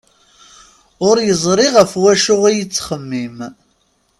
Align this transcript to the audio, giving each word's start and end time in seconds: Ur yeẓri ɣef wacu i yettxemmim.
Ur 1.07 1.15
yeẓri 1.27 1.67
ɣef 1.75 1.91
wacu 2.01 2.35
i 2.49 2.53
yettxemmim. 2.57 3.37